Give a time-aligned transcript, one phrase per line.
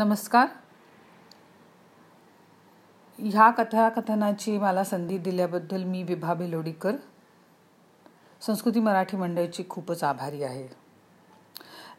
[0.00, 0.46] नमस्कार.
[3.18, 6.92] ह्या कथाकथनाची मला संधी दिल्याबद्दल मी विभा बेलोडीकर
[8.40, 10.68] संस्कृती मराठी मंडळची खूपच आभारी आहे.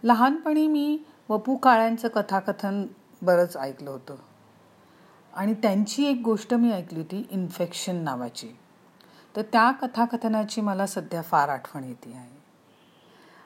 [0.03, 0.99] लहानपणी मी
[1.29, 2.87] वपू काळ्यांचं कथाकथन
[3.21, 4.15] बरंच ऐकलं होतं.
[5.33, 8.49] आणि त्यांची एक गोष्ट मी ऐकली होती इन्फेक्शन नावाची.
[9.35, 12.41] तर त्या कथाकथनाची मला सध्या फार आठवण येते आहे.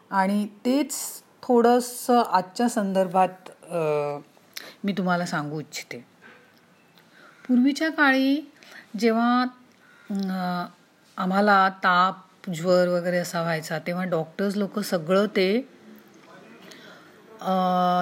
[0.09, 0.93] आणि तेच
[1.43, 3.49] थोडंसं आजच्या संदर्भात
[4.85, 5.97] मी तुम्हाला सांगू इच्छिते.
[7.47, 8.35] पूर्वीच्या काळी
[8.99, 9.45] जेव्हा
[11.17, 15.47] आम्हाला ताप ज्वर वगैरे असा व्हायचा तेव्हा डॉक्टर्स लोक सगळं ते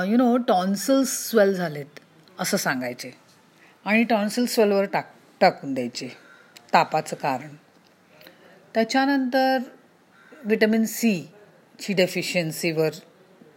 [0.10, 2.00] यु नो टॉन्सल्स स्वेल झालेत
[2.40, 3.12] असं सांगायचे.
[3.86, 6.08] आणि टॉन्सिल स्वेलवर टाक टाकून द्यायचे
[6.74, 7.56] तापाचं कारण.
[8.74, 9.58] त्याच्यानंतर
[10.46, 12.90] विटॅमिन सीची डेफिशियन्सीवर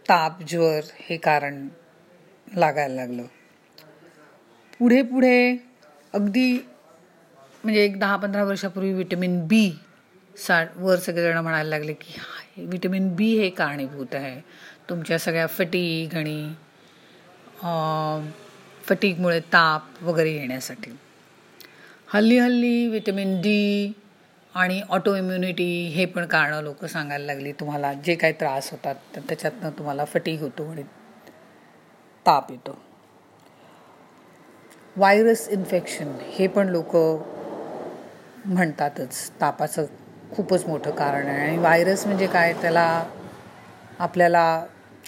[0.09, 1.67] ताप ज्वर हे कारण
[2.47, 3.23] लागायला लागलं.
[4.79, 5.57] पुढे पुढे
[6.13, 6.51] अगदी
[7.63, 9.69] म्हणजे एक दहा पंधरा वर्षापूर्वी विटॅमिन बी
[10.35, 14.39] सा वर सगळेजण म्हणायला लागले की विटॅमिन बी हे कारणीभूत आहे.
[14.89, 16.53] तुमच्या सगळ्या फटीग आणि
[18.87, 20.91] फटीगमुळे ताप वगैरे येण्यासाठी.
[22.13, 23.93] हल्ली हल्ली विटॅमिन डी
[24.55, 27.51] आणि ऑटो इम्युनिटी हे पण कारणं लोक सांगायला लागली.
[27.59, 30.83] तुम्हाला जे काही त्रास होतात तर त्याच्यातनं तुम्हाला फटीग होतो आणि
[32.27, 32.77] ताप येतो.
[34.97, 36.95] व्हायरस इन्फेक्शन हे पण लोक
[38.45, 39.31] म्हणतातच.
[39.41, 39.85] तापाचं
[40.31, 41.47] खूपच मोठं कारण आहे.
[41.47, 42.53] आणि व्हायरस म्हणजे काय?
[42.53, 43.03] त्याला
[43.99, 44.65] आपल्याला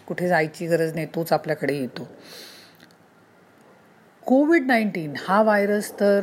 [0.07, 2.07] कुठे जायची गरज नाही तोच आपल्याकडे येतो.
[4.25, 6.21] कोविड नाईन्टीन हा व्हायरस तर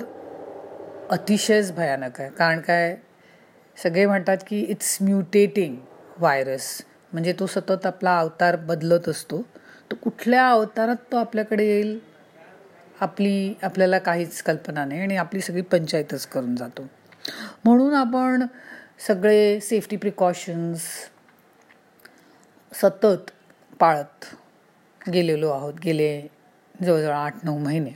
[1.10, 2.30] अतिशयच भयानक आहे.
[2.30, 2.96] कारण काय?
[3.82, 5.76] सगळे म्हणतात की इट्स म्युटेटिंग
[6.18, 9.42] व्हायरस म्हणजे तो सतत आपला अवतार बदलत असतो.
[9.90, 11.98] तो कुठल्या अवतारात तो आपल्याकडे येईल?
[13.00, 16.86] आपली आपल्याला काहीच कल्पना नाही आणि आपली सगळी पंचायतच करून जातो.
[17.64, 18.46] म्हणून आपण
[19.06, 20.82] सगळे सेफ्टी प्रिकॉशन्स
[22.72, 23.30] सतत
[23.80, 24.24] पाळत
[25.10, 26.28] गेलेलो आहोत गेले
[26.82, 27.90] जवळजवळ आठ नऊ महिने.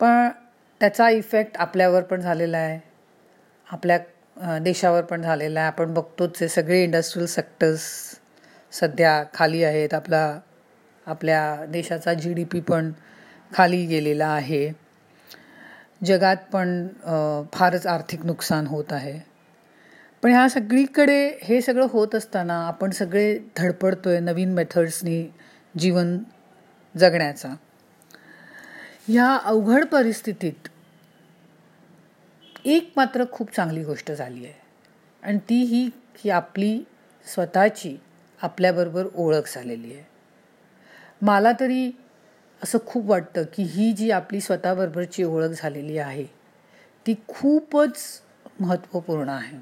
[0.00, 0.28] पण
[0.80, 2.80] त्याचा इफेक्ट आपल्यावर पण झालेला आहे.
[3.66, 5.66] आपल्या देशावर पण झालेला आहे.
[5.68, 7.82] आपण बघतोच आहे सगळे इंडस्ट्रीयल सेक्टर्स
[8.72, 9.94] सध्या खाली आहेत.
[9.94, 10.38] आपला
[11.06, 12.92] आपल्या देशाचा जी डी पी पण
[13.52, 14.70] खाली गेलेला आहे.
[16.04, 16.86] जगात पण
[17.52, 19.18] फारच आर्थिक नुकसान होत आहे.
[20.22, 25.22] पण ह्या सगळीकडे हे सगळं होत असताना आपण सगळे धडपडतोय नवीन मेथड्सनी
[25.78, 26.16] जीवन
[26.94, 27.48] जगण्याचा.
[29.08, 30.68] ह्या अवघड परिस्थितीत
[32.64, 34.54] एक मात्र खूप चांगली गोष्ट झाली आहे.
[35.22, 35.88] आणि ती ही
[36.22, 36.78] की आपली
[37.26, 37.96] स्वतःची
[38.40, 40.10] आपल्याबरोबर ओळख झालेली आहे.
[41.22, 41.90] मला तरी
[42.62, 46.24] असं खूप वाटतं की ही जी आपली स्वतःबरोबरची ओळख झालेली आहे
[47.06, 47.96] ती खूपच
[48.60, 49.56] महत्त्वपूर्ण आहे.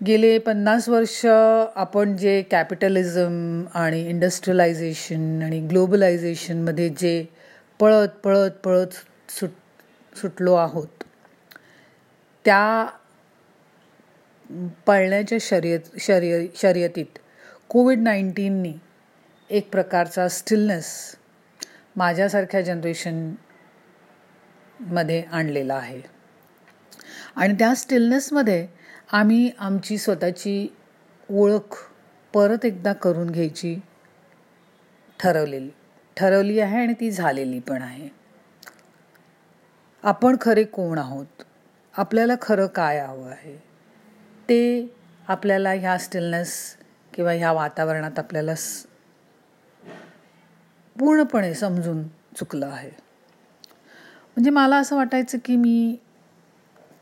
[0.00, 1.26] गेले पन्नास वर्ष
[1.74, 7.26] आपण जे कॅपिटलिझम आणि इंडस्ट्रियलायझेशन आणि ग्लोबलायझेशनमध्ये जे
[7.80, 8.94] पळत पळत पळत
[9.30, 9.50] सुट
[10.16, 11.04] सुटलो आहोत
[12.44, 12.86] त्या
[14.86, 17.18] पळण्याच्या शर्यत शर्य शर्यतीत
[17.72, 18.72] कोविड नाईन्टीननी
[19.50, 21.16] एक प्रकारचा स्टिलनेस
[21.96, 26.00] माझ्यासारख्या जनरेशनमध्ये आणलेला आहे.
[27.36, 28.68] आणि त्या स्टिलनेसमध्ये
[29.12, 30.74] आम्ही आमची स्वतःची
[31.30, 31.90] ओळख
[32.34, 33.80] परत एकदा करून घ्यायची
[35.20, 35.70] ठरवलेली
[36.16, 38.08] ठरवली आहे आणि ती झालेली पण आहे.
[40.02, 41.42] आपण खरे कोण आहोत?
[41.96, 43.62] आपल्याला खरं काय हवं आहे?
[44.48, 44.94] ते
[45.28, 46.81] आपल्याला ह्या स्टिलनेस
[47.14, 48.54] किंवा ह्या वातावरणात आपल्याला
[50.98, 52.90] पूर्णपणे समजून चुकलं आहे.
[54.36, 55.96] म्हणजे मला असं वाटायचं की मी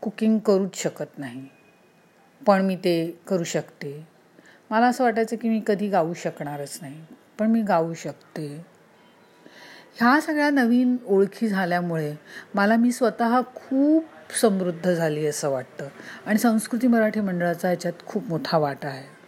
[0.00, 1.48] कुकिंग करूच शकत नाही
[2.46, 4.06] पण मी ते करू शकते.
[4.70, 7.04] मला असं वाटायचं की मी कधी गाऊ शकणारच नाही
[7.38, 8.64] पण मी गाऊ शकते.
[9.94, 12.14] ह्या सगळ्या नवीन ओळखी झाल्यामुळे
[12.54, 14.04] मला मी स्वतः खूप
[14.40, 15.88] समृद्ध झाली असं वाटतं.
[16.26, 19.19] आणि संस्कृती मराठी मंडळाचा ह्याच्यात खूप मोठा वाटा आहे.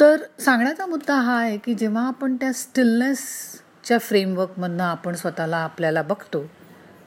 [0.00, 6.44] तर सांगण्याचा मुद्दा हा आहे की जेव्हा आपण त्या स्टिलनेसच्या फ्रेमवर्कमधनं आपण स्वतःला आपल्याला बघतो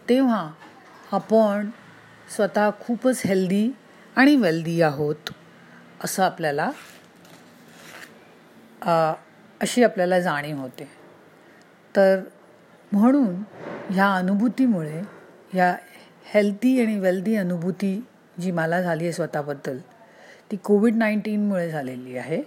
[0.09, 0.47] तेव्हा
[1.11, 1.69] आपण
[2.35, 3.69] स्वतः खूपच हेल्दी
[4.15, 5.29] आणि वेल्दी आहोत
[6.03, 6.69] असं आपल्याला
[9.61, 10.87] अशी आपल्याला जाणीव होते.
[11.95, 12.19] तर
[12.91, 13.41] म्हणून
[13.89, 15.01] ह्या अनुभूतीमुळे
[15.53, 15.73] ह्या
[16.33, 17.99] हेल्दी आणि वेल्दी अनुभूती
[18.41, 19.77] जी मला झाली आहे स्वतःबद्दल
[20.51, 22.41] ती कोविड नाईन्टीनमुळे झालेली आहे.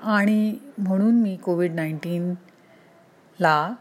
[0.00, 3.72] आणि म्हणून मी कोविड नाईन्टीनला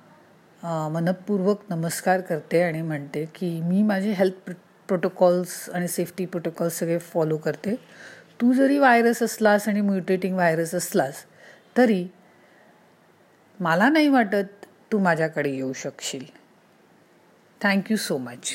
[0.91, 4.51] मनपूर्वक नमस्कार करते आणि म्हणते की मी माझे हेल्थ
[4.87, 7.75] प्रोटोकॉल्स आणि सेफ्टी प्रोटोकॉल्स सगळे फॉलो करते.
[8.41, 11.23] तू जरी व्हायरस असलास आणि म्युटेटिंग व्हायरस असलास
[11.77, 12.05] तरी
[13.59, 16.25] मला नाही वाटत तू माझ्याकडे येऊ शकशील.
[17.61, 18.51] Thank you so much.